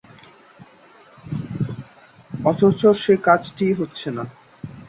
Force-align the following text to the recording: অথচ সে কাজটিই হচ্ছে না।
অথচ 2.45 2.81
সে 3.01 3.13
কাজটিই 3.25 3.73
হচ্ছে 3.73 4.07
না। 4.11 4.23